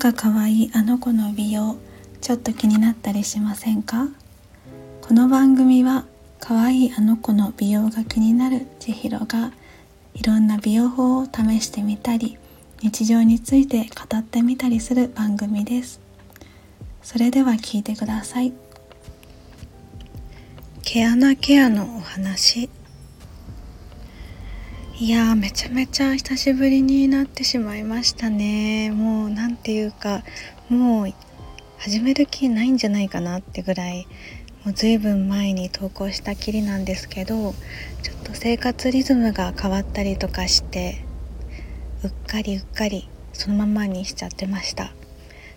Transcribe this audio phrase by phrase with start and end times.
[0.00, 1.76] か可愛いあの子の美容
[2.22, 4.08] ちょっと気になったりしませんか？
[5.02, 6.06] この番組は
[6.40, 9.52] 可愛いあの子の美容が気になる千尋が
[10.14, 12.38] いろんな美容法を試してみたり
[12.80, 16.00] 日常について語ってみたりする番組です。
[17.02, 18.54] それでは聞いてください。
[20.82, 22.70] 毛穴ケアのお話。
[25.00, 28.90] いやーめちゃめちゃ久しぶりになってしまいましたね。
[28.90, 30.22] もう何ていうか
[30.68, 31.12] もう
[31.78, 34.06] 始める気ないんじゃないかなってぐらい。
[34.62, 37.54] もう随分前に投稿したきりなんですけど
[38.02, 41.02] ちょっと生活リズムが変わったりとかして
[42.04, 44.92] うっかりうっかりそのままにしちゃってました。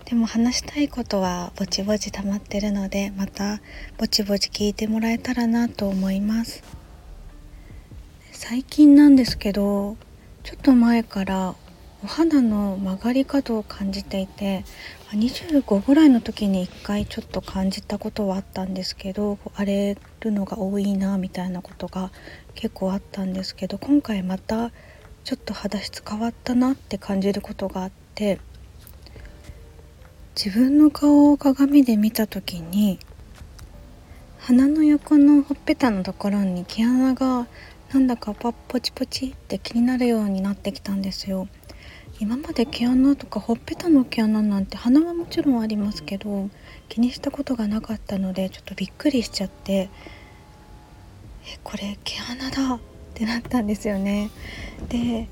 [0.05, 3.59] でも話したいことはぼちぼち溜まってるのでまた
[3.97, 6.63] ぼちぼち聞いてもらえたらなと思います。
[8.45, 9.95] 最近なんですけど
[10.43, 11.55] ちょっと前から
[12.03, 14.65] お肌の曲がり角を感じていて
[15.11, 22.11] 25ぐらいの時に1回ちょっと感じたことはあったんですけど荒れるのが多いなみたいなことが
[22.53, 24.71] 結構あったんですけど今回また
[25.23, 28.41] ちょっと肌質変わったなって感じることがあって
[30.35, 32.99] 自分の顔を鏡で見た時に
[34.39, 37.47] 鼻の横のほっぺたのところに毛穴が
[37.93, 41.47] なんだかパッポチポチって気になるようになってきたんですよ。
[42.19, 46.49] 今まで毛穴とかほっぺたの毛穴なんて鼻はもちろんありますけど
[46.89, 49.89] 気にしたことがなかったのでちょっとびっくりしちゃって
[51.45, 52.79] えこれ毛穴だっ
[53.13, 54.31] てなったんですよね。
[54.89, 55.27] でやっ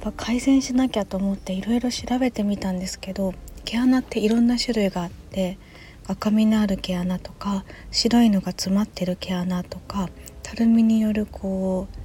[0.00, 3.34] ぱ改善しなきゃと思っていろいろ調べてみたんですけど
[3.66, 5.58] 毛穴っていろんな種類があって
[6.06, 10.08] 赤みのある毛穴とか白いのが詰まってる毛穴とか
[10.42, 11.96] たるみによるこう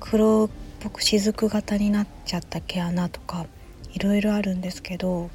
[0.00, 0.50] 黒っ
[0.80, 3.46] ぽく雫型になっちゃった毛穴とか
[3.92, 5.30] いろいろあるんですけど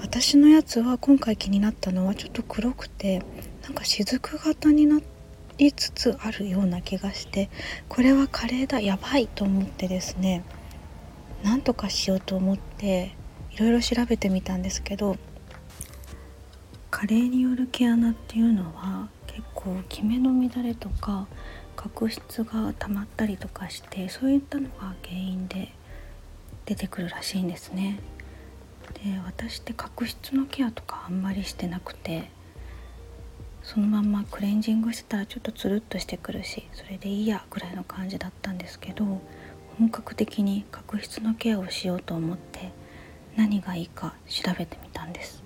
[0.00, 3.22] 私のやつは今回気になったのはちょっと黒くて
[3.62, 5.00] なんか雫型にな
[5.58, 7.48] りつつあるような気がして
[7.88, 10.44] これはカレーだやばいと思ってですね
[11.42, 13.14] なんとかしようと思って
[13.52, 15.16] いろいろ調べてみたんですけど
[16.90, 21.26] 加齢による毛穴っていうのは結構キメの乱れとか
[21.76, 25.72] 角質が溜まったりとかしてそういったのが原因で
[26.66, 28.00] 出てくるらしいんですね。
[28.94, 32.30] で私って角質のケアとかあんまりしてなくて
[33.62, 39.04] そのまんまクレンジングしてたらちょっとつるっとしてくるしそれでいいやぐらいの感じだったんですけど
[39.78, 42.72] 本格的に角質のケアをしようと思って
[43.36, 45.42] 何がいいか調べてみたんです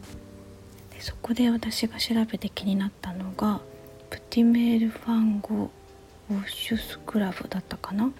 [0.91, 3.61] でそこで私が調べて気になったのが
[4.11, 5.71] プティメールファンゴ
[6.31, 8.11] ウォッシュスクラブだったかな？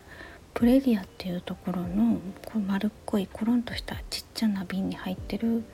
[0.55, 5.65] プレディアっていうところのこう丸っこいコロンとしたちっちゃな瓶に入ってる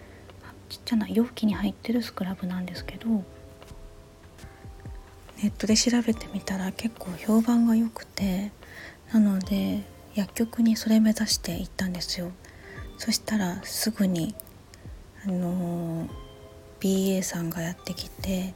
[0.68, 3.24] ちっちゃな容器に入ってるスクラブなんですけどネ
[5.48, 8.50] ットで調べてみたら結構評判が良くて
[9.12, 9.82] なので
[10.14, 12.32] 薬局にそれ目指して行ったんですよ。
[12.98, 14.34] そしたらすぐに
[15.26, 16.08] あの
[16.80, 18.54] BA さんがやってきて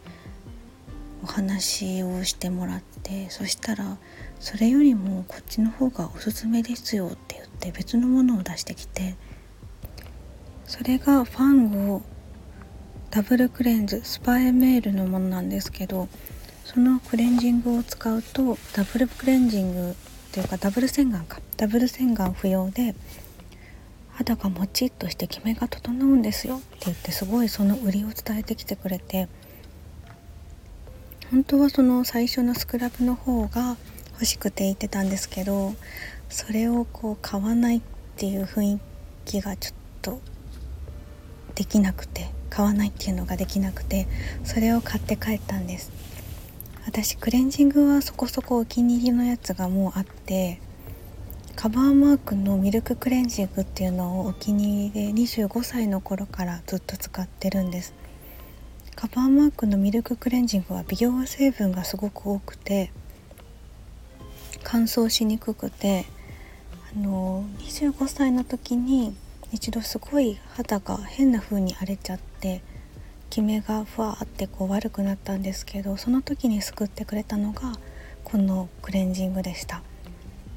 [1.22, 3.96] お話をしてもらってそしたら
[4.38, 9.16] それよりもこっちの方がおすすめですよって言って別のものを出してきて
[10.66, 12.02] それがファンゴ
[13.10, 16.08] ダブルクレンズスパイメールのものなんですけど
[16.64, 19.94] そのクレンジングを使うとダブルクレンジング
[20.32, 22.94] というかダブル洗顔かダブル洗顔不要で
[24.10, 29.28] 肌がもちっとしてキメが整うんですよって言ってすごいその売りを伝えてきてくれて
[31.30, 33.76] 本当はその最初のスクラブの方が
[34.12, 35.74] 欲しくて言ってたんですけど
[36.28, 37.80] それをこう買わないっ
[38.16, 38.80] ていう雰囲
[39.24, 40.20] 気がちょっと
[41.56, 44.06] できなくて買わないっていうのができなくて
[44.44, 45.90] それを買って帰ったんです。
[46.86, 50.60] 私クレンジングはそこそこお気に入りのやつがもうあって
[51.56, 57.92] カバーマークのミルククレンジングっていうのをお気に入りで25歳の頃からずっと使ってるんです。
[58.96, 62.90] カバーマークのミルククレンジングは美容成分がすごく多くて
[64.64, 66.06] 乾燥しにくくて
[66.94, 69.14] あの25歳の時に
[69.52, 72.62] 一度すごい肌が変な風に荒れちゃって
[73.28, 77.74] キメがふわってこう悪くなったんですけどその時に救ってくれたのが
[78.24, 79.82] このクレンジングでした。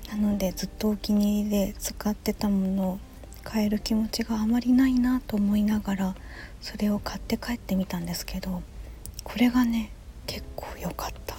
[0.09, 2.99] なのでずっとお気に入りで使ってたもの
[3.49, 6.15] を変える気持ちがあまりないなと思いながら
[6.61, 8.61] それを買って帰ってみたんですけど
[9.23, 9.91] これがね
[10.27, 11.35] 結構良かった。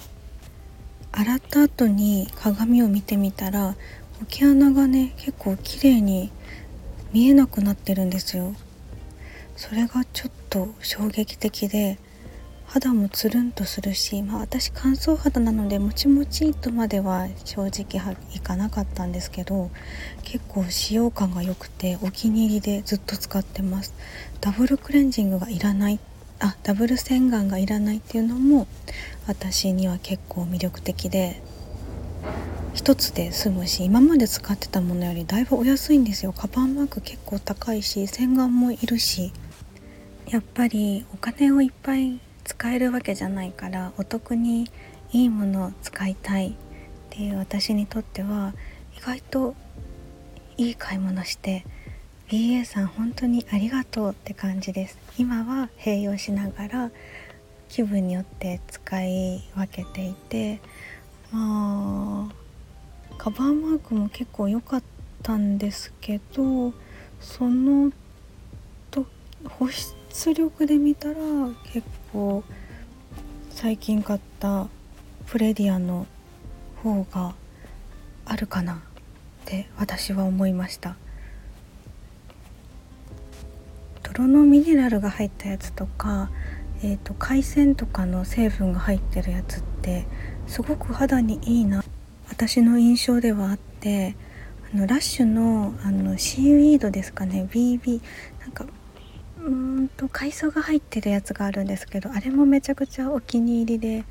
[1.13, 3.75] 洗った後に鏡を見てみたら
[4.29, 6.31] 毛穴がね結構綺麗に
[7.11, 8.53] 見えなくなってるんですよ。
[9.55, 11.99] それがちょっと衝撃的で
[12.73, 19.69] 肌もつるんとするし、まあ、私乾燥肌なのでもちもちとまでは正直いかなかったんですけど
[20.23, 23.93] 結構使用感が良くてお気に入りでずっと使ってます。
[24.39, 25.99] ダブルクレンジングがいらない
[26.39, 28.67] あダブル洗顔がいらないっていうのも
[29.27, 31.43] 私には結構魅力的で
[32.75, 36.31] 1つで済むし今まで使ってたものよりだいぶお安いんですよ。
[36.31, 39.33] カバンバッグ結構高いし洗顔もいるし
[40.29, 44.69] やっぱりお金をいっぱい使えるわけじゃないからお得に
[45.11, 46.49] いいものを使いたい。
[46.49, 46.53] っ
[47.13, 48.53] ていう私にとっては
[48.97, 49.55] 意外と
[50.57, 51.65] いい買い物して
[52.29, 54.97] BA さん本当にありがとうって感じです。
[55.17, 56.91] 今は併用しながら
[57.67, 60.61] 気分によって使い分けていて
[61.31, 64.83] まあカバーマークも結構良かっ
[65.23, 66.73] たんですけど
[67.19, 67.91] その
[68.89, 69.05] と
[69.45, 69.93] 保湿
[70.33, 71.15] 力で見たら
[71.71, 72.43] 結構
[73.49, 74.67] 最近買った
[75.27, 76.05] プレディアの
[76.83, 77.33] 方が
[78.25, 78.77] あるかなっ
[79.45, 80.95] て私は思いました。
[84.03, 86.29] 泥のミネラルが入ったやつとか、
[86.83, 90.05] えーと、海鮮とかの成分が入ってるやつって
[90.47, 91.83] すごく肌にいいな
[92.29, 94.15] 私の印象ではあって
[94.73, 98.01] あのラッシュのあのシーウィードですかね BB
[98.41, 98.65] なんか
[99.41, 104.05] うーんと海藻が入ってるやつがあるんですけどあれもめちゃくちゃお気に入りで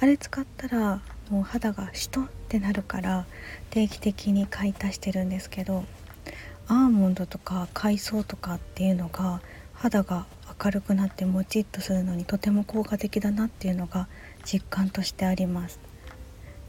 [0.00, 1.00] あれ使ったら
[1.30, 3.24] もう肌がシトってなるから
[3.70, 5.84] 定期的に買い足してるんですけど
[6.68, 9.40] アーモンドとか海藻とかっていうのが
[9.72, 10.26] 肌が
[10.62, 14.08] 明るくなってもちっとするのにとても効果的だなっていうのが
[14.44, 15.78] 実感としてあります。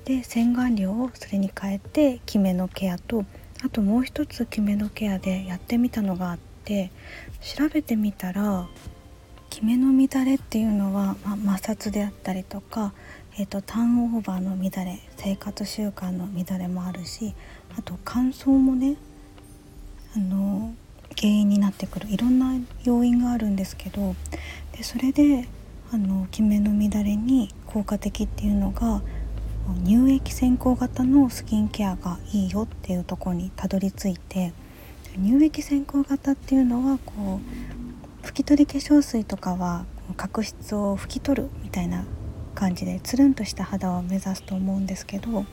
[0.05, 3.25] で洗顔料をそれに変えてキメのケアと
[3.63, 8.67] あともう一つキメのケアでやってみたのがあって調べてみたら
[9.49, 12.93] キメの乱れっていうのは、まあ、摩擦であったりとか、
[13.37, 17.33] えーと、ターンオーバーの乱れ生活習慣の乱れもあるし
[17.77, 18.97] あと乾燥もね
[20.15, 20.73] あの
[21.17, 22.09] 原因になってくる。
[22.09, 24.15] いろんな要因があるんですけど
[24.75, 25.47] でそれで
[25.91, 29.01] あのキメの乱れに効果的っていうのが
[29.85, 34.53] 乳液先行型のスキンケアがいいよっていうとこにたどり着いて
[35.17, 37.39] 乳液先行型っていうのはこ
[38.23, 39.85] う拭き取り化粧水とかは
[40.17, 42.05] 角質を拭き取るみたいな
[42.53, 45.45] 感じでつるんとした肌を目指すと思うんですけど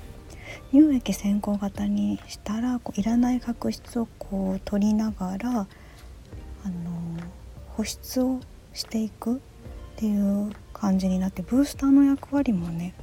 [0.73, 5.67] 乳液先行型にしたらこういらない角質をこう取りながらあの
[7.69, 8.41] 保湿を
[8.73, 9.38] していくっ
[9.97, 12.94] ていう感じになってブースターの役割もね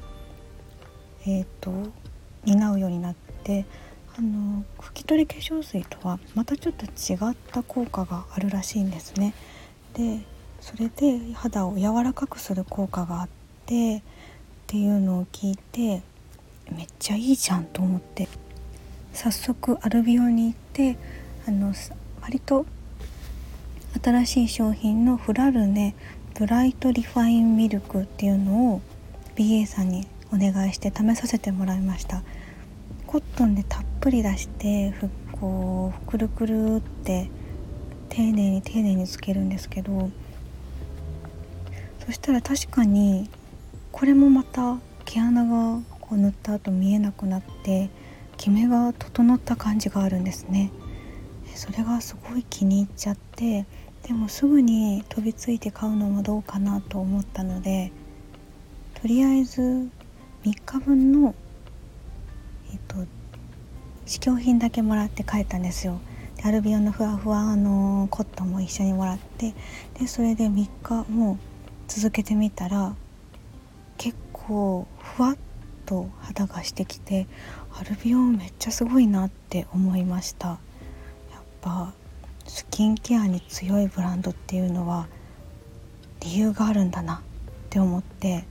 [1.26, 1.72] えーと
[2.46, 3.66] 担うようになって
[4.20, 9.34] あの拭き取り化粧水とはまたちょっと違った効果があるらしいんですね。
[9.94, 10.20] で
[10.60, 13.30] それで肌を柔らかくする効果があっ
[13.66, 14.02] てっ
[14.68, 16.02] ていうのを聞いて
[16.70, 18.28] めっちゃいいじゃんと思って
[19.14, 20.98] 早速アルビオに行って
[21.48, 21.74] あの
[22.22, 22.66] 割と
[24.04, 25.96] 新しい商品のフラルネ
[26.38, 28.82] ブライトリファインミルクっていうのを
[29.38, 32.22] BA さんにお願いして試させてもらいました。
[33.10, 37.28] コットンでたっぷり出してふこうくるくるって
[38.08, 40.12] 丁寧に丁寧につけるんですけど
[42.06, 43.28] そしたら確かに
[43.92, 47.90] これもまた毛穴がこう塗った後見えなくなって
[48.38, 50.72] キメが整った感じがあるんですね。
[51.56, 53.66] それがすごい気に入っちゃって
[54.04, 57.92] でもすぐに飛びついて買うのもどうかなと思ったので
[59.02, 59.90] とりあえず3
[60.44, 61.34] 日分の
[64.10, 66.02] 試供品だけもらって帰ったんですよ。
[66.38, 69.54] でアルビオンのふわふわのコットンも一緒にもらって
[70.00, 71.38] でそれで3日も
[71.88, 72.96] 続けてみたら
[74.00, 75.38] 結構ふわっ
[75.86, 77.28] と肌がしてきて
[77.80, 80.48] アルビオンめっちゃすごいなって思いました。
[80.48, 80.60] やっ
[81.62, 81.94] ぱ
[82.48, 85.06] スキンケアに強いブランドっていうのは
[86.22, 87.20] 理由があるんだなっ
[87.70, 88.44] て思って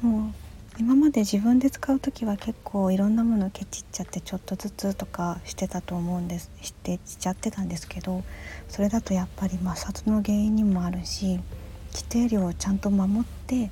[0.00, 0.49] もう
[0.80, 8.24] 今まで自分で使う時は結構いろんなものをケチっちゃってちょっとずつとかしてたと思うんですしてしちゃってたんですけど
[8.70, 11.38] それだとやっぱり摩擦の原因にもあるし
[11.92, 13.70] 規定量をちゃんと守って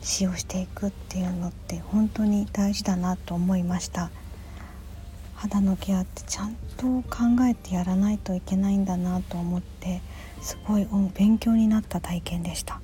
[0.00, 4.10] 使用していくっていうのって本当に大事だなと思いました
[5.34, 10.00] 肌のケアってちゃんと考えてやらないといけないんだなと思って
[10.40, 12.80] すごい勉強になった体験でした。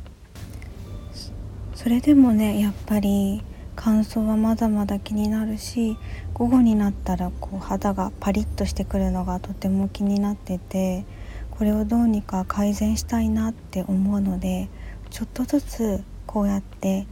[1.78, 3.40] それでもねやっぱり
[3.76, 5.96] 乾燥はまだまだ気になるし
[6.34, 11.04] 午後になったらこう肌がパリッとしてくるのがとても気になってて
[11.52, 14.68] これをどうにか改善したいなって思うので
[15.10, 17.06] ちょっとずつこうやって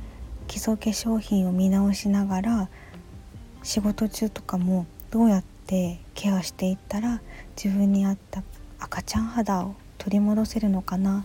[0.48, 2.68] 基礎化粧品を見直しながら
[3.62, 7.22] 仕事中とかもどうやってケアしていったら
[7.54, 8.42] 自分に合った
[8.80, 11.24] 赤ちゃん肌を取り戻せるのかな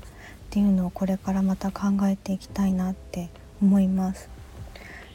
[0.52, 3.30] っていうのをこれからまた考えていきたいなって
[3.62, 4.30] 思います。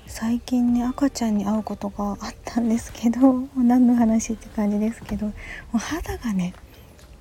[0.07, 5.33] 最近ね赤ちゃんに会うことがあったんですけど何の話って感じですけども
[5.75, 6.55] う肌がね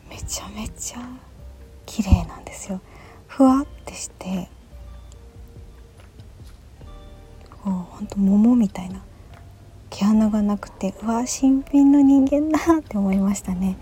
[0.09, 0.99] めちゃめちゃ
[1.85, 2.79] 綺麗なんですよ。
[3.27, 4.47] ふわってして
[7.63, 9.03] こうほんと桃みたいな
[9.89, 13.75] 毛穴がなくてうわ新品の人間だって思いましたね。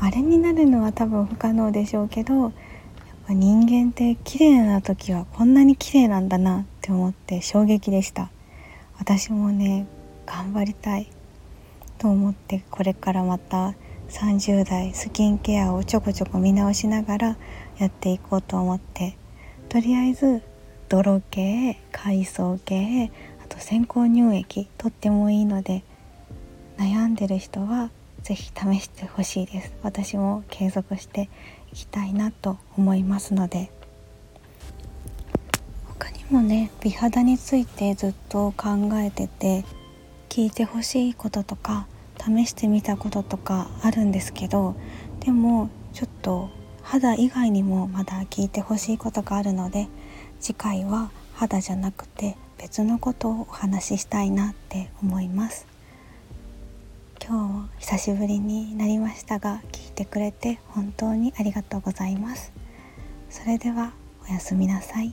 [0.00, 2.52] あれになるのは多分不可能でしょうけど
[3.32, 8.30] 人間って綺麗な時はこんなに綺麗なんだなって思って衝撃でした。
[8.98, 9.86] 私もね
[10.26, 11.08] 頑張りたい
[11.98, 13.74] と思ってこれからまた
[14.08, 17.36] 30代スキンケアをちょこちょこ見直しながら
[17.78, 19.16] やっていこうと思って
[19.68, 20.42] とりあえず
[20.88, 23.10] 泥系海藻系
[23.44, 25.82] あと先行乳液とってもいいので
[26.78, 27.90] 悩んでる人は
[28.22, 29.72] 是非試してほしいです。
[29.82, 31.28] 私も継続して
[31.72, 33.70] いきたいなと思いますので。
[35.98, 39.64] 他にもね美肌についてずっと考えてて
[40.28, 41.86] 聞いてほしいこととか
[42.18, 44.76] 試してみたこととかあるんですけど
[45.20, 46.50] でもちょっと
[46.82, 49.88] 肌以外にもまだ聞いてほしいことがあるので
[50.40, 55.75] 次回は肌じゃなくて別のことをお話ししたいなって思います。
[57.28, 62.52] 今日も久しぶりになりましたが聞いてくれて本当にありがとうございます。
[63.30, 63.94] それでは
[64.30, 65.12] おやすみなさい。